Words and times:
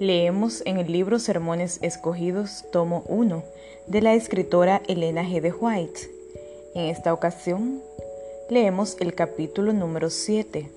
Leemos 0.00 0.62
en 0.66 0.78
el 0.78 0.90
libro 0.90 1.20
Sermones 1.20 1.78
Escogidos, 1.80 2.64
tomo 2.72 3.04
1, 3.06 3.44
de 3.86 4.02
la 4.02 4.14
escritora 4.14 4.82
Elena 4.88 5.22
G. 5.22 5.40
de 5.40 5.52
White. 5.52 6.10
En 6.74 6.86
esta 6.86 7.12
ocasión, 7.12 7.80
leemos 8.50 8.96
el 8.98 9.14
capítulo 9.14 9.72
número 9.72 10.10
7, 10.10 10.68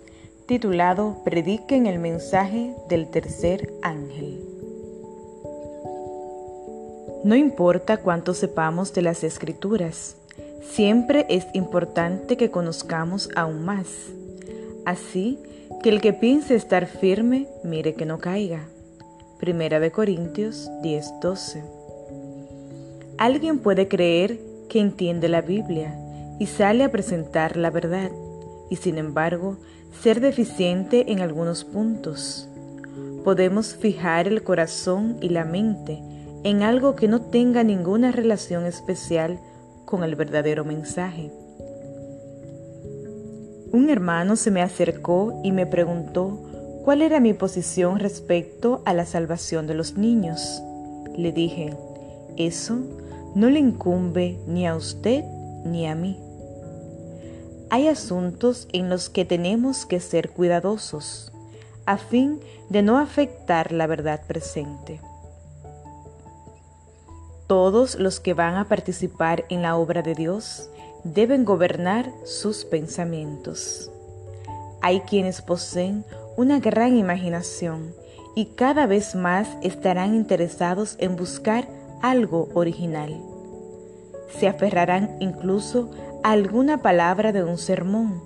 titulado 0.46 1.24
Prediquen 1.26 1.88
el 1.88 1.98
mensaje 1.98 2.76
del 2.90 3.10
tercer 3.10 3.74
ángel. 3.82 4.40
No 7.24 7.36
importa 7.36 7.98
cuánto 7.98 8.36
sepamos 8.36 8.94
de 8.94 9.02
las 9.02 9.24
escrituras, 9.24 10.16
siempre 10.62 11.26
es 11.28 11.48
importante 11.54 12.38
que 12.38 12.52
conozcamos 12.52 13.30
aún 13.36 13.66
más. 13.66 13.88
Así 14.86 15.40
que 15.82 15.90
el 15.90 16.02
que 16.02 16.14
piense 16.14 16.54
estar 16.54 16.86
firme, 16.86 17.48
mire 17.64 17.96
que 17.96 18.06
no 18.06 18.20
caiga. 18.20 18.70
Primera 19.40 19.80
de 19.80 19.92
Corintios 19.92 20.68
10:12. 20.82 21.64
Alguien 23.20 23.60
puede 23.60 23.88
creer 23.88 24.40
que 24.68 24.80
entiende 24.80 25.30
la 25.30 25.42
Biblia 25.42 25.96
y 26.40 26.48
sale 26.48 26.84
a 26.84 26.92
presentar 26.92 27.56
la 27.56 27.70
verdad, 27.70 28.10
y 28.72 28.78
sin 28.78 28.98
embargo 28.98 29.58
ser 30.02 30.22
deficiente 30.22 31.12
en 31.12 31.20
algunos 31.20 31.66
puntos. 31.66 32.50
Podemos 33.24 33.76
fijar 33.76 34.28
el 34.28 34.42
corazón 34.42 35.18
y 35.22 35.30
la 35.30 35.46
mente 35.46 36.02
en 36.44 36.64
algo 36.64 36.96
que 36.96 37.08
no 37.08 37.22
tenga 37.22 37.64
ninguna 37.64 38.12
relación 38.12 38.66
especial 38.66 39.40
con 39.86 40.04
el 40.04 40.16
verdadero 40.16 40.66
mensaje. 40.66 41.32
Un 43.72 43.92
hermano 43.92 44.36
se 44.36 44.50
me 44.50 44.64
acercó 44.64 45.42
y 45.44 45.52
me 45.52 45.68
preguntó 45.68 46.47
cuál 46.88 47.02
era 47.02 47.20
mi 47.20 47.34
posición 47.34 48.00
respecto 48.00 48.82
a 48.86 48.94
la 48.94 49.06
salvación 49.06 49.68
de 49.68 49.74
los 49.74 49.98
niños. 49.98 50.64
Le 51.18 51.34
dije, 51.34 51.76
eso 52.38 52.78
no 53.36 53.50
le 53.50 53.60
incumbe 53.60 54.40
ni 54.48 54.66
a 54.66 54.74
usted 54.74 55.26
ni 55.66 55.86
a 55.86 55.96
mí. 55.96 56.18
Hay 57.70 57.90
asuntos 57.90 58.70
en 58.72 58.88
los 58.88 59.10
que 59.10 59.26
tenemos 59.26 59.86
que 59.86 60.00
ser 60.00 60.30
cuidadosos 60.30 61.34
a 61.86 61.98
fin 61.98 62.40
de 62.70 62.84
no 62.84 63.00
afectar 63.00 63.74
la 63.74 63.86
verdad 63.86 64.22
presente. 64.26 65.02
Todos 67.48 67.96
los 67.96 68.22
que 68.22 68.34
van 68.34 68.56
a 68.56 68.70
participar 68.70 69.44
en 69.50 69.62
la 69.62 69.76
obra 69.76 70.04
de 70.04 70.16
Dios 70.16 70.70
deben 71.04 71.44
gobernar 71.44 72.14
sus 72.24 72.64
pensamientos. 72.64 73.92
Hay 74.82 75.02
quienes 75.02 75.42
poseen 75.42 76.06
una 76.38 76.60
gran 76.60 76.96
imaginación 76.96 77.94
y 78.36 78.46
cada 78.46 78.86
vez 78.86 79.16
más 79.16 79.58
estarán 79.64 80.14
interesados 80.14 80.96
en 81.00 81.16
buscar 81.16 81.68
algo 82.02 82.48
original. 82.54 83.20
Se 84.40 84.48
aferrarán 84.48 85.18
incluso 85.20 85.90
a 86.24 86.32
alguna 86.32 86.84
palabra 86.84 87.32
de 87.32 87.44
un 87.44 87.58
sermón 87.58 88.22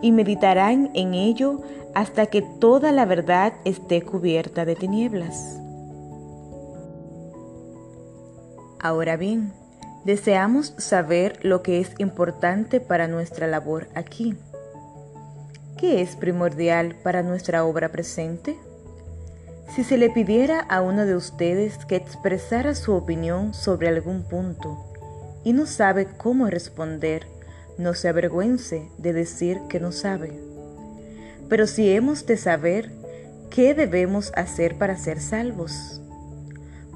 y 0.00 0.12
meditarán 0.12 0.90
en 0.94 1.12
ello 1.12 1.60
hasta 1.94 2.26
que 2.26 2.40
toda 2.40 2.90
la 2.90 3.04
verdad 3.04 3.52
esté 3.66 4.00
cubierta 4.00 4.64
de 4.64 4.74
tinieblas. 4.74 5.60
Ahora 8.80 9.16
bien, 9.16 9.52
deseamos 10.04 10.74
saber 10.78 11.38
lo 11.42 11.62
que 11.62 11.80
es 11.80 11.92
importante 11.98 12.80
para 12.80 13.08
nuestra 13.08 13.46
labor 13.46 13.88
aquí. 13.94 14.36
¿Qué 15.86 16.00
es 16.00 16.16
primordial 16.16 16.94
para 17.02 17.22
nuestra 17.22 17.62
obra 17.66 17.92
presente? 17.92 18.56
Si 19.76 19.84
se 19.84 19.98
le 19.98 20.08
pidiera 20.08 20.60
a 20.60 20.80
uno 20.80 21.04
de 21.04 21.14
ustedes 21.14 21.76
que 21.84 21.94
expresara 21.94 22.74
su 22.74 22.94
opinión 22.94 23.52
sobre 23.52 23.88
algún 23.88 24.22
punto 24.22 24.82
y 25.44 25.52
no 25.52 25.66
sabe 25.66 26.06
cómo 26.16 26.46
responder, 26.46 27.26
no 27.76 27.92
se 27.92 28.08
avergüence 28.08 28.88
de 28.96 29.12
decir 29.12 29.60
que 29.68 29.78
no 29.78 29.92
sabe. 29.92 30.32
Pero 31.50 31.66
si 31.66 31.92
hemos 31.92 32.24
de 32.24 32.38
saber 32.38 32.90
qué 33.50 33.74
debemos 33.74 34.32
hacer 34.36 34.78
para 34.78 34.96
ser 34.96 35.20
salvos. 35.20 36.00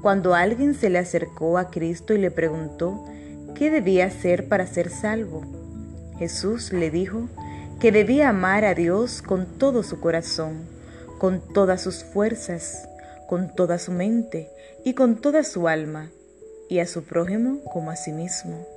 Cuando 0.01 0.33
alguien 0.33 0.73
se 0.73 0.89
le 0.89 0.97
acercó 0.97 1.59
a 1.59 1.69
Cristo 1.69 2.15
y 2.15 2.17
le 2.17 2.31
preguntó 2.31 3.05
qué 3.53 3.69
debía 3.69 4.07
hacer 4.07 4.47
para 4.47 4.65
ser 4.65 4.89
salvo, 4.89 5.43
Jesús 6.17 6.73
le 6.73 6.89
dijo 6.89 7.29
que 7.79 7.91
debía 7.93 8.29
amar 8.29 8.65
a 8.65 8.75
Dios 8.75 9.21
con 9.21 9.57
todo 9.57 9.83
su 9.83 9.99
corazón, 10.01 10.67
con 11.17 11.41
todas 11.53 11.81
sus 11.81 12.03
fuerzas, 12.03 12.89
con 13.27 13.55
toda 13.55 13.79
su 13.79 13.91
mente 13.91 14.49
y 14.83 14.93
con 14.95 15.21
toda 15.21 15.43
su 15.43 15.67
alma, 15.67 16.11
y 16.69 16.79
a 16.79 16.87
su 16.87 17.03
prójimo 17.03 17.63
como 17.63 17.89
a 17.91 17.95
sí 17.95 18.11
mismo. 18.11 18.67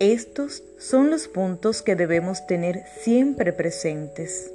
Estos 0.00 0.62
son 0.78 1.10
los 1.10 1.28
puntos 1.28 1.82
que 1.82 1.96
debemos 1.96 2.46
tener 2.46 2.82
siempre 3.00 3.52
presentes. 3.52 4.50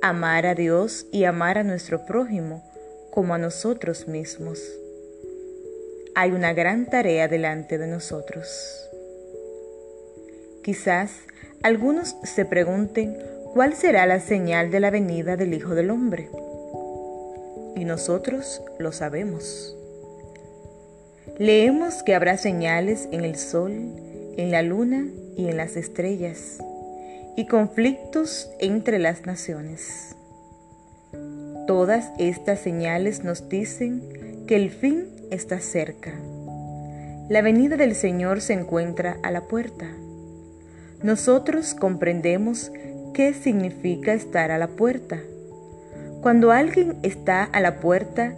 Amar 0.00 0.46
a 0.46 0.54
Dios 0.54 1.06
y 1.12 1.24
amar 1.24 1.58
a 1.58 1.62
nuestro 1.64 2.04
prójimo 2.06 2.64
como 3.10 3.34
a 3.34 3.38
nosotros 3.38 4.08
mismos. 4.08 4.60
Hay 6.14 6.32
una 6.32 6.52
gran 6.52 6.86
tarea 6.86 7.28
delante 7.28 7.78
de 7.78 7.86
nosotros. 7.86 8.91
Quizás 10.62 11.12
algunos 11.62 12.16
se 12.22 12.44
pregunten 12.44 13.16
cuál 13.52 13.74
será 13.74 14.06
la 14.06 14.20
señal 14.20 14.70
de 14.70 14.80
la 14.80 14.90
venida 14.90 15.36
del 15.36 15.54
Hijo 15.54 15.74
del 15.74 15.90
Hombre. 15.90 16.30
Y 17.76 17.84
nosotros 17.84 18.62
lo 18.78 18.92
sabemos. 18.92 19.76
Leemos 21.38 22.02
que 22.02 22.14
habrá 22.14 22.36
señales 22.36 23.08
en 23.10 23.24
el 23.24 23.36
sol, 23.36 23.72
en 24.36 24.50
la 24.50 24.62
luna 24.62 25.06
y 25.36 25.48
en 25.48 25.56
las 25.56 25.76
estrellas, 25.76 26.58
y 27.36 27.46
conflictos 27.46 28.50
entre 28.60 28.98
las 28.98 29.26
naciones. 29.26 30.14
Todas 31.66 32.10
estas 32.18 32.60
señales 32.60 33.24
nos 33.24 33.48
dicen 33.48 34.44
que 34.46 34.56
el 34.56 34.70
fin 34.70 35.06
está 35.30 35.60
cerca. 35.60 36.12
La 37.28 37.40
venida 37.40 37.76
del 37.76 37.94
Señor 37.94 38.40
se 38.40 38.52
encuentra 38.52 39.18
a 39.22 39.30
la 39.30 39.42
puerta. 39.42 39.86
Nosotros 41.02 41.74
comprendemos 41.74 42.70
qué 43.12 43.34
significa 43.34 44.12
estar 44.12 44.50
a 44.50 44.58
la 44.58 44.68
puerta. 44.68 45.20
Cuando 46.20 46.52
alguien 46.52 46.98
está 47.02 47.42
a 47.44 47.60
la 47.60 47.80
puerta, 47.80 48.34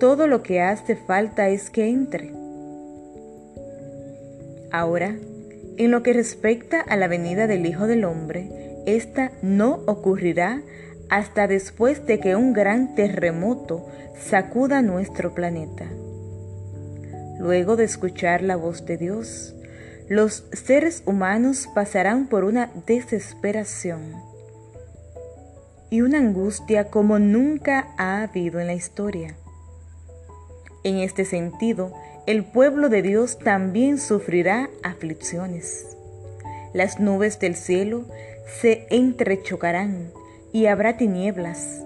todo 0.00 0.26
lo 0.26 0.42
que 0.42 0.60
hace 0.60 0.96
falta 0.96 1.48
es 1.48 1.70
que 1.70 1.88
entre. 1.88 2.32
Ahora, 4.72 5.14
en 5.76 5.90
lo 5.90 6.02
que 6.02 6.12
respecta 6.12 6.80
a 6.80 6.96
la 6.96 7.06
venida 7.06 7.46
del 7.46 7.64
Hijo 7.66 7.86
del 7.86 8.04
Hombre, 8.04 8.50
esta 8.86 9.30
no 9.42 9.80
ocurrirá 9.86 10.62
hasta 11.08 11.46
después 11.46 12.06
de 12.06 12.18
que 12.18 12.34
un 12.34 12.52
gran 12.52 12.94
terremoto 12.94 13.86
sacuda 14.18 14.82
nuestro 14.82 15.34
planeta. 15.34 15.86
Luego 17.38 17.76
de 17.76 17.84
escuchar 17.84 18.42
la 18.42 18.56
voz 18.56 18.84
de 18.84 18.96
Dios, 18.96 19.54
los 20.10 20.44
seres 20.50 21.04
humanos 21.06 21.68
pasarán 21.72 22.26
por 22.26 22.42
una 22.42 22.72
desesperación 22.84 24.16
y 25.88 26.00
una 26.00 26.18
angustia 26.18 26.90
como 26.90 27.20
nunca 27.20 27.94
ha 27.96 28.22
habido 28.22 28.58
en 28.58 28.66
la 28.66 28.74
historia. 28.74 29.36
En 30.82 30.96
este 30.98 31.24
sentido, 31.24 31.94
el 32.26 32.44
pueblo 32.44 32.88
de 32.88 33.02
Dios 33.02 33.38
también 33.38 33.98
sufrirá 33.98 34.68
aflicciones. 34.82 35.86
Las 36.74 36.98
nubes 36.98 37.38
del 37.38 37.54
cielo 37.54 38.04
se 38.60 38.88
entrechocarán 38.90 40.10
y 40.52 40.66
habrá 40.66 40.96
tinieblas. 40.96 41.84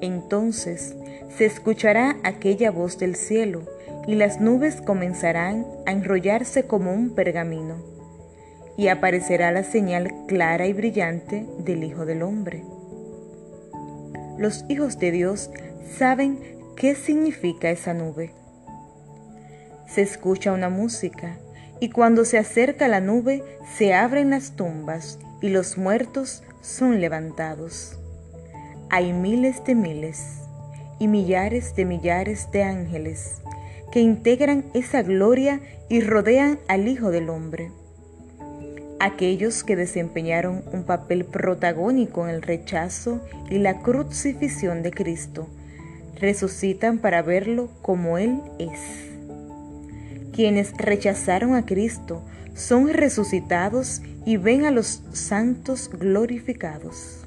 Entonces 0.00 0.94
se 1.36 1.46
escuchará 1.46 2.16
aquella 2.22 2.70
voz 2.70 2.96
del 2.96 3.16
cielo 3.16 3.64
y 4.06 4.14
las 4.14 4.40
nubes 4.40 4.80
comenzarán 4.80 5.66
a 5.84 5.92
enrollarse 5.92 6.66
como 6.66 6.92
un 6.92 7.14
pergamino, 7.14 7.76
y 8.76 8.88
aparecerá 8.88 9.50
la 9.50 9.64
señal 9.64 10.12
clara 10.26 10.66
y 10.66 10.72
brillante 10.72 11.46
del 11.58 11.82
Hijo 11.82 12.06
del 12.06 12.22
Hombre. 12.22 12.62
Los 14.38 14.64
hijos 14.68 14.98
de 14.98 15.10
Dios 15.10 15.50
saben 15.98 16.38
qué 16.76 16.94
significa 16.94 17.70
esa 17.70 17.94
nube. 17.94 18.32
Se 19.88 20.02
escucha 20.02 20.52
una 20.52 20.68
música, 20.68 21.38
y 21.80 21.90
cuando 21.90 22.24
se 22.24 22.38
acerca 22.38 22.88
la 22.88 23.00
nube 23.00 23.42
se 23.76 23.92
abren 23.92 24.30
las 24.30 24.52
tumbas 24.52 25.18
y 25.42 25.48
los 25.48 25.76
muertos 25.76 26.42
son 26.62 27.00
levantados. 27.00 27.98
Hay 28.88 29.12
miles 29.12 29.62
de 29.64 29.74
miles 29.74 30.40
y 30.98 31.08
millares 31.08 31.74
de 31.76 31.84
millares 31.84 32.50
de 32.50 32.62
ángeles 32.62 33.42
que 33.92 34.00
integran 34.00 34.64
esa 34.74 35.02
gloria 35.02 35.60
y 35.88 36.00
rodean 36.00 36.58
al 36.68 36.88
Hijo 36.88 37.10
del 37.10 37.30
Hombre. 37.30 37.70
Aquellos 38.98 39.62
que 39.62 39.76
desempeñaron 39.76 40.62
un 40.72 40.84
papel 40.84 41.24
protagónico 41.24 42.26
en 42.26 42.34
el 42.34 42.42
rechazo 42.42 43.20
y 43.50 43.58
la 43.58 43.82
crucifixión 43.82 44.82
de 44.82 44.90
Cristo 44.90 45.48
resucitan 46.18 46.98
para 46.98 47.22
verlo 47.22 47.68
como 47.82 48.16
Él 48.18 48.40
es. 48.58 48.80
Quienes 50.32 50.76
rechazaron 50.76 51.54
a 51.54 51.66
Cristo 51.66 52.22
son 52.54 52.88
resucitados 52.88 54.00
y 54.24 54.38
ven 54.38 54.64
a 54.64 54.70
los 54.70 55.02
santos 55.12 55.90
glorificados. 55.90 57.26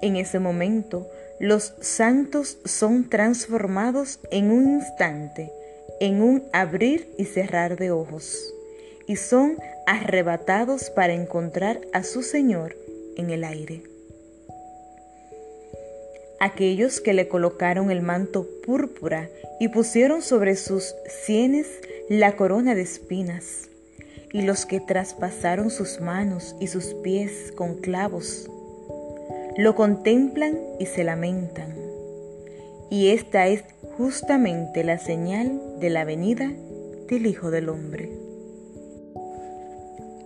En 0.00 0.16
ese 0.16 0.38
momento, 0.38 1.08
los 1.44 1.74
santos 1.82 2.56
son 2.64 3.10
transformados 3.10 4.18
en 4.30 4.50
un 4.50 4.80
instante, 4.80 5.52
en 6.00 6.22
un 6.22 6.42
abrir 6.54 7.14
y 7.18 7.26
cerrar 7.26 7.76
de 7.76 7.90
ojos, 7.90 8.54
y 9.06 9.16
son 9.16 9.58
arrebatados 9.86 10.88
para 10.88 11.12
encontrar 11.12 11.82
a 11.92 12.02
su 12.02 12.22
Señor 12.22 12.74
en 13.18 13.28
el 13.28 13.44
aire. 13.44 13.82
Aquellos 16.40 17.02
que 17.02 17.12
le 17.12 17.28
colocaron 17.28 17.90
el 17.90 18.00
manto 18.00 18.48
púrpura 18.64 19.28
y 19.60 19.68
pusieron 19.68 20.22
sobre 20.22 20.56
sus 20.56 20.94
sienes 21.26 21.66
la 22.08 22.36
corona 22.36 22.74
de 22.74 22.80
espinas, 22.80 23.68
y 24.32 24.40
los 24.40 24.64
que 24.64 24.80
traspasaron 24.80 25.70
sus 25.70 26.00
manos 26.00 26.56
y 26.58 26.68
sus 26.68 26.94
pies 26.94 27.52
con 27.54 27.82
clavos, 27.82 28.48
lo 29.56 29.74
contemplan 29.74 30.58
y 30.80 30.86
se 30.86 31.04
lamentan. 31.04 31.74
Y 32.90 33.08
esta 33.08 33.46
es 33.46 33.64
justamente 33.96 34.84
la 34.84 34.98
señal 34.98 35.60
de 35.80 35.90
la 35.90 36.04
venida 36.04 36.52
del 37.08 37.26
Hijo 37.26 37.50
del 37.50 37.68
Hombre. 37.68 38.10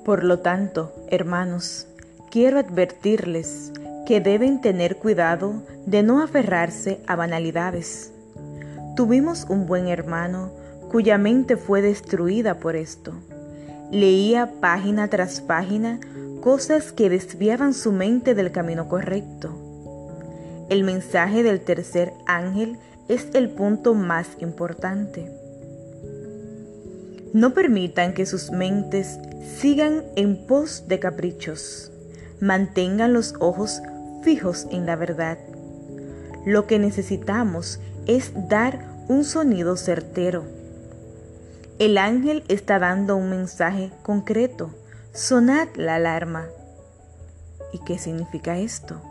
Por 0.04 0.24
lo 0.24 0.38
tanto, 0.38 0.92
hermanos, 1.08 1.86
quiero 2.30 2.58
advertirles 2.58 3.72
que 4.06 4.20
deben 4.20 4.62
tener 4.62 4.96
cuidado 4.96 5.62
de 5.84 6.02
no 6.02 6.22
aferrarse 6.22 7.00
a 7.06 7.14
banalidades. 7.14 8.12
Tuvimos 8.96 9.44
un 9.50 9.66
buen 9.66 9.86
hermano 9.88 10.50
cuya 10.90 11.18
mente 11.18 11.58
fue 11.58 11.82
destruida 11.82 12.58
por 12.58 12.74
esto. 12.74 13.12
Leía 13.90 14.50
página 14.60 15.08
tras 15.08 15.42
página 15.42 16.00
cosas 16.48 16.92
que 16.92 17.10
desviaban 17.10 17.74
su 17.74 17.92
mente 17.92 18.34
del 18.34 18.52
camino 18.52 18.88
correcto. 18.88 20.66
El 20.70 20.82
mensaje 20.82 21.42
del 21.42 21.60
tercer 21.60 22.14
ángel 22.26 22.78
es 23.06 23.28
el 23.34 23.50
punto 23.50 23.92
más 23.92 24.28
importante. 24.38 25.30
No 27.34 27.52
permitan 27.52 28.14
que 28.14 28.24
sus 28.24 28.50
mentes 28.50 29.18
sigan 29.58 30.04
en 30.16 30.46
pos 30.46 30.88
de 30.88 30.98
caprichos. 30.98 31.92
Mantengan 32.40 33.12
los 33.12 33.34
ojos 33.40 33.82
fijos 34.22 34.66
en 34.70 34.86
la 34.86 34.96
verdad. 34.96 35.36
Lo 36.46 36.66
que 36.66 36.78
necesitamos 36.78 37.78
es 38.06 38.32
dar 38.48 38.86
un 39.06 39.22
sonido 39.24 39.76
certero. 39.76 40.44
El 41.78 41.98
ángel 41.98 42.42
está 42.48 42.78
dando 42.78 43.18
un 43.18 43.28
mensaje 43.28 43.90
concreto 44.02 44.70
sonad 45.18 45.68
la 45.74 45.96
alarma. 45.96 46.46
¿Y 47.72 47.80
qué 47.80 47.98
significa 47.98 48.56
esto? 48.56 49.02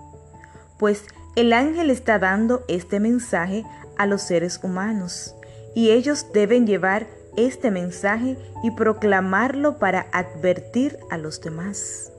Pues 0.79 1.03
el 1.35 1.51
ángel 1.51 1.89
está 1.89 2.17
dando 2.17 2.63
este 2.69 2.99
mensaje 2.99 3.65
a 3.97 4.05
los 4.05 4.21
seres 4.21 4.59
humanos 4.63 5.35
y 5.75 5.91
ellos 5.91 6.27
deben 6.33 6.65
llevar 6.65 7.07
este 7.35 7.71
mensaje 7.71 8.37
y 8.63 8.71
proclamarlo 8.71 9.79
para 9.79 10.07
advertir 10.13 10.97
a 11.11 11.17
los 11.17 11.41
demás. 11.41 12.11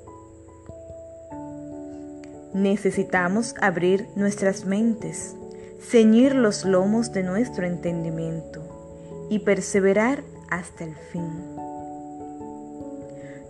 Necesitamos 2.52 3.54
abrir 3.60 4.06
nuestras 4.16 4.64
mentes, 4.64 5.34
ceñir 5.80 6.34
los 6.34 6.64
lomos 6.64 7.12
de 7.12 7.22
nuestro 7.22 7.66
entendimiento 7.66 9.26
y 9.30 9.40
perseverar 9.40 10.22
hasta 10.50 10.84
el 10.84 10.94
fin. 10.94 11.57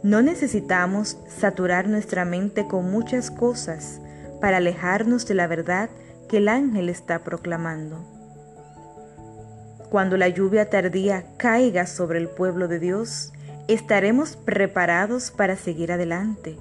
No 0.03 0.23
necesitamos 0.23 1.19
saturar 1.27 1.89
nuestra 1.89 2.25
mente 2.25 2.69
con 2.69 2.89
muchas 2.89 3.33
cosas 3.33 4.01
para 4.41 4.59
alejarnos 4.59 5.27
de 5.27 5.35
la 5.35 5.49
verdad 5.49 5.91
que 6.29 6.37
el 6.37 6.49
ángel 6.49 6.89
está 6.89 7.25
proclamando. 7.25 8.05
Cuando 9.91 10.17
la 10.17 10.29
lluvia 10.29 10.71
tardía 10.71 11.25
caiga 11.37 11.87
sobre 11.87 12.21
el 12.21 12.29
pueblo 12.29 12.69
de 12.69 12.79
Dios, 12.79 13.33
estaremos 13.67 14.37
preparados 14.37 15.33
para 15.33 15.57
seguir 15.57 15.91
adelante, 15.91 16.57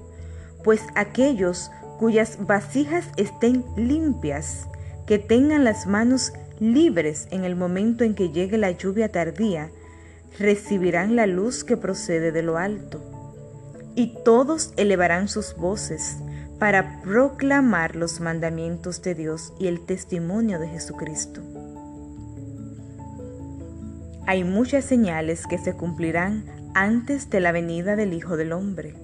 pues 0.64 0.82
aquellos 0.96 1.70
cuyas 2.00 2.38
vasijas 2.44 3.06
estén 3.16 3.64
limpias, 3.76 4.66
que 5.06 5.20
tengan 5.20 5.62
las 5.62 5.86
manos 5.86 6.32
libres 6.58 7.28
en 7.30 7.44
el 7.44 7.54
momento 7.54 8.02
en 8.02 8.16
que 8.16 8.30
llegue 8.30 8.58
la 8.58 8.72
lluvia 8.72 9.12
tardía, 9.12 9.70
recibirán 10.40 11.14
la 11.14 11.26
luz 11.26 11.62
que 11.62 11.76
procede 11.76 12.32
de 12.32 12.42
lo 12.42 12.58
alto 12.58 13.07
y 13.98 14.14
todos 14.22 14.72
elevarán 14.76 15.26
sus 15.26 15.56
voces 15.56 16.18
para 16.60 17.02
proclamar 17.02 17.96
los 17.96 18.20
mandamientos 18.20 19.02
de 19.02 19.16
Dios 19.16 19.52
y 19.58 19.66
el 19.66 19.84
testimonio 19.86 20.60
de 20.60 20.68
Jesucristo. 20.68 21.42
Hay 24.24 24.44
muchas 24.44 24.84
señales 24.84 25.48
que 25.48 25.58
se 25.58 25.72
cumplirán 25.72 26.44
antes 26.76 27.28
de 27.28 27.40
la 27.40 27.50
venida 27.50 27.96
del 27.96 28.12
Hijo 28.12 28.36
del 28.36 28.52
Hombre, 28.52 28.94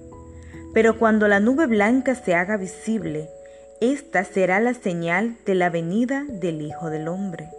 pero 0.73 0.97
cuando 0.97 1.27
la 1.27 1.41
nube 1.41 1.67
blanca 1.67 2.15
se 2.15 2.33
haga 2.33 2.55
visible, 2.55 3.29
esta 3.81 4.23
será 4.23 4.61
la 4.61 4.73
señal 4.73 5.35
de 5.45 5.55
la 5.55 5.69
venida 5.69 6.23
del 6.29 6.61
Hijo 6.61 6.89
del 6.89 7.09
Hombre. 7.09 7.49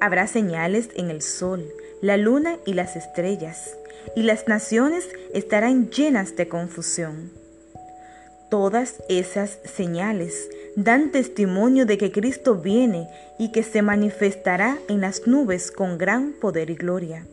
Habrá 0.00 0.26
señales 0.28 0.88
en 0.96 1.10
el 1.10 1.20
sol, 1.20 1.66
la 2.02 2.16
luna 2.16 2.58
y 2.66 2.74
las 2.74 2.96
estrellas 2.96 3.76
y 4.14 4.22
las 4.22 4.48
naciones 4.48 5.08
estarán 5.32 5.90
llenas 5.90 6.36
de 6.36 6.48
confusión. 6.48 7.32
Todas 8.50 9.02
esas 9.08 9.58
señales 9.64 10.48
dan 10.76 11.10
testimonio 11.10 11.86
de 11.86 11.98
que 11.98 12.12
Cristo 12.12 12.56
viene 12.56 13.08
y 13.38 13.50
que 13.50 13.62
se 13.62 13.82
manifestará 13.82 14.78
en 14.88 15.00
las 15.00 15.26
nubes 15.26 15.72
con 15.72 15.98
gran 15.98 16.32
poder 16.32 16.70
y 16.70 16.76
gloria. 16.76 17.26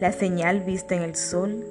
La 0.00 0.12
señal 0.12 0.60
vista 0.60 0.94
en 0.94 1.02
el 1.02 1.16
sol, 1.16 1.66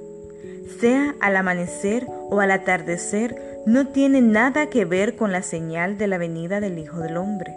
sea 0.80 1.16
al 1.20 1.36
amanecer 1.36 2.06
o 2.30 2.40
al 2.40 2.50
atardecer, 2.50 3.62
no 3.66 3.88
tiene 3.88 4.20
nada 4.20 4.70
que 4.70 4.84
ver 4.84 5.16
con 5.16 5.32
la 5.32 5.42
señal 5.42 5.98
de 5.98 6.06
la 6.06 6.18
venida 6.18 6.60
del 6.60 6.78
Hijo 6.78 7.00
del 7.00 7.16
Hombre. 7.16 7.54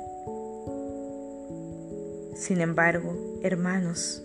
Sin 2.36 2.62
embargo, 2.62 3.31
hermanos, 3.44 4.24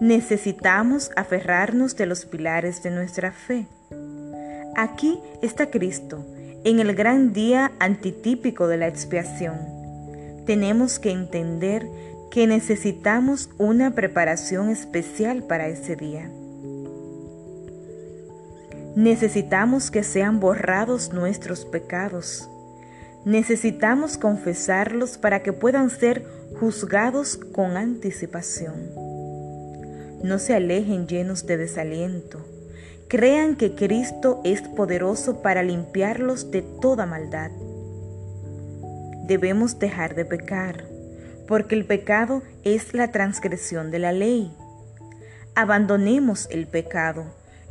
necesitamos 0.00 1.10
aferrarnos 1.16 1.96
de 1.96 2.06
los 2.06 2.24
pilares 2.24 2.82
de 2.82 2.90
nuestra 2.90 3.32
fe. 3.32 3.66
Aquí 4.76 5.18
está 5.42 5.70
Cristo, 5.70 6.24
en 6.64 6.80
el 6.80 6.94
gran 6.94 7.32
día 7.32 7.72
antitípico 7.78 8.68
de 8.68 8.78
la 8.78 8.88
expiación. 8.88 9.58
Tenemos 10.46 10.98
que 10.98 11.10
entender 11.10 11.86
que 12.30 12.46
necesitamos 12.46 13.50
una 13.58 13.94
preparación 13.94 14.70
especial 14.70 15.42
para 15.42 15.68
ese 15.68 15.96
día. 15.96 16.30
Necesitamos 18.96 19.90
que 19.90 20.02
sean 20.02 20.40
borrados 20.40 21.12
nuestros 21.12 21.64
pecados. 21.64 22.48
Necesitamos 23.24 24.18
confesarlos 24.18 25.18
para 25.18 25.42
que 25.42 25.52
puedan 25.52 25.90
ser 25.90 26.24
juzgados 26.58 27.36
con 27.36 27.76
anticipación 27.76 29.12
no 30.22 30.38
se 30.38 30.54
alejen 30.54 31.06
llenos 31.06 31.46
de 31.46 31.56
desaliento. 31.56 32.46
Crean 33.08 33.56
que 33.56 33.74
Cristo 33.74 34.40
es 34.44 34.62
poderoso 34.62 35.42
para 35.42 35.62
limpiarlos 35.62 36.50
de 36.50 36.62
toda 36.62 37.06
maldad. 37.06 37.50
Debemos 39.26 39.78
dejar 39.78 40.14
de 40.14 40.24
pecar, 40.24 40.84
porque 41.46 41.74
el 41.74 41.84
pecado 41.84 42.42
es 42.62 42.94
la 42.94 43.10
transgresión 43.10 43.90
de 43.90 43.98
la 43.98 44.12
ley. 44.12 44.56
Abandonemos 45.54 46.48
el 46.50 46.66
pecado 46.66 47.24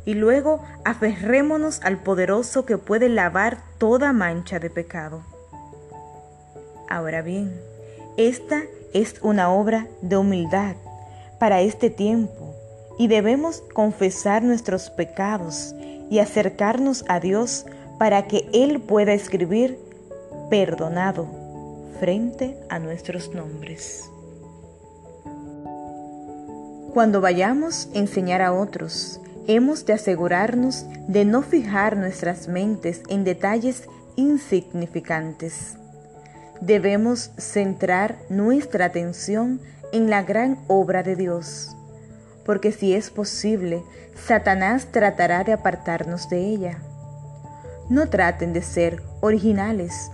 y 0.04 0.14
luego 0.14 0.62
aferrémonos 0.84 1.80
al 1.82 2.02
poderoso 2.02 2.64
que 2.66 2.78
puede 2.78 3.08
lavar 3.08 3.58
toda 3.78 4.12
mancha 4.12 4.58
de 4.58 4.70
pecado. 4.70 5.31
Ahora 6.92 7.22
bien, 7.22 7.58
esta 8.18 8.64
es 8.92 9.14
una 9.22 9.50
obra 9.50 9.86
de 10.02 10.18
humildad 10.18 10.76
para 11.38 11.62
este 11.62 11.88
tiempo 11.88 12.54
y 12.98 13.08
debemos 13.08 13.62
confesar 13.72 14.42
nuestros 14.42 14.90
pecados 14.90 15.74
y 16.10 16.18
acercarnos 16.18 17.06
a 17.08 17.18
Dios 17.18 17.64
para 17.98 18.26
que 18.26 18.46
Él 18.52 18.78
pueda 18.78 19.14
escribir 19.14 19.78
perdonado 20.50 21.28
frente 21.98 22.58
a 22.68 22.78
nuestros 22.78 23.34
nombres. 23.34 24.10
Cuando 26.92 27.22
vayamos 27.22 27.88
a 27.94 27.98
enseñar 28.00 28.42
a 28.42 28.52
otros, 28.52 29.18
hemos 29.46 29.86
de 29.86 29.94
asegurarnos 29.94 30.84
de 31.08 31.24
no 31.24 31.40
fijar 31.40 31.96
nuestras 31.96 32.48
mentes 32.48 33.00
en 33.08 33.24
detalles 33.24 33.84
insignificantes, 34.16 35.78
debemos 36.62 37.32
centrar 37.38 38.18
nuestra 38.28 38.84
atención 38.84 39.60
en 39.92 40.08
la 40.08 40.22
gran 40.22 40.60
obra 40.68 41.02
de 41.02 41.16
Dios, 41.16 41.76
porque 42.44 42.70
si 42.70 42.94
es 42.94 43.10
posible, 43.10 43.82
Satanás 44.14 44.86
tratará 44.92 45.42
de 45.42 45.52
apartarnos 45.52 46.28
de 46.28 46.38
ella. 46.38 46.78
No 47.90 48.08
traten 48.08 48.52
de 48.52 48.62
ser 48.62 49.02
originales, 49.20 50.12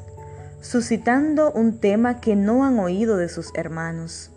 suscitando 0.63 1.53
un 1.53 1.81
tema 1.81 2.19
que 2.21 2.35
no 2.35 2.65
han 2.65 2.79
oído 2.79 3.19
de 3.19 3.29
sus 3.29 3.53
hermanos, 3.55 4.31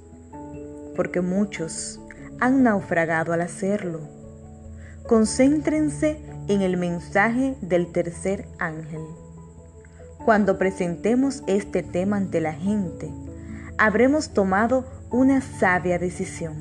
porque 0.97 1.21
muchos 1.21 2.01
han 2.41 2.63
naufragado 2.63 3.31
al 3.31 3.39
hacerlo. 3.39 4.01
Concéntrense 5.07 6.19
en 6.49 6.61
el 6.61 6.75
mensaje 6.75 7.55
del 7.61 7.89
tercer 7.93 8.47
ángel. 8.59 9.01
Cuando 10.25 10.59
presentemos 10.59 11.41
este 11.47 11.81
tema 11.81 12.17
ante 12.17 12.41
la 12.41 12.53
gente, 12.53 13.11
habremos 13.79 14.29
tomado 14.33 14.85
una 15.09 15.41
sabia 15.41 15.97
decisión. 15.97 16.53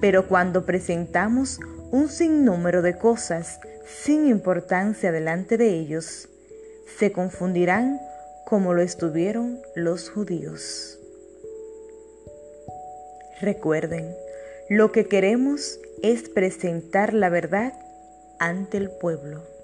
Pero 0.00 0.26
cuando 0.26 0.64
presentamos 0.64 1.60
un 1.90 2.08
sinnúmero 2.08 2.80
de 2.80 2.96
cosas 2.96 3.60
sin 3.84 4.26
importancia 4.26 5.12
delante 5.12 5.58
de 5.58 5.68
ellos, 5.68 6.30
se 6.98 7.12
confundirán 7.12 8.00
como 8.46 8.72
lo 8.72 8.80
estuvieron 8.80 9.60
los 9.74 10.08
judíos. 10.08 10.98
Recuerden, 13.42 14.14
lo 14.70 14.92
que 14.92 15.06
queremos 15.06 15.78
es 16.02 16.30
presentar 16.30 17.12
la 17.12 17.28
verdad 17.28 17.74
ante 18.38 18.78
el 18.78 18.90
pueblo. 18.90 19.55